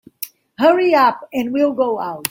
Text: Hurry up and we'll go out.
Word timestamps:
Hurry 0.57 0.95
up 0.95 1.29
and 1.31 1.53
we'll 1.53 1.73
go 1.73 1.99
out. 1.99 2.19